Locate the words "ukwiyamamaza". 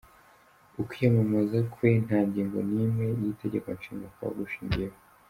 0.81-1.57